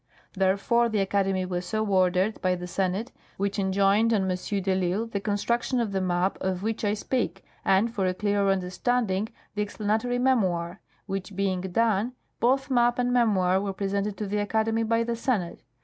Therefore 0.33 0.89
the 0.89 0.97
Academy 0.99 1.45
was 1.45 1.63
so 1.63 1.85
ordered 1.85 2.41
by 2.41 2.55
the 2.55 2.65
Senate, 2.65 3.11
which 3.37 3.59
enjoined 3.59 4.11
on 4.11 4.23
M. 4.23 4.29
de 4.29 4.33
risle 4.35 5.11
the 5.11 5.19
construction 5.19 5.79
of 5.79 5.91
the 5.91 6.01
map 6.01 6.39
of 6.41 6.63
which 6.63 6.83
I 6.83 6.95
speak, 6.95 7.45
and, 7.63 7.93
for 7.93 8.07
a 8.07 8.13
clearer 8.15 8.49
understanding, 8.49 9.29
an 9.55 9.61
explanatory 9.61 10.17
memoir; 10.17 10.81
which 11.05 11.35
being 11.35 11.61
done, 11.61 12.13
both 12.39 12.71
map 12.71 12.97
and 12.97 13.13
memoir 13.13 13.61
were 13.61 13.73
presented 13.73 14.17
to 14.17 14.25
the 14.25 14.39
Academy 14.39 14.81
by 14.81 15.03
the 15.03 15.15
Senate. 15.15 15.61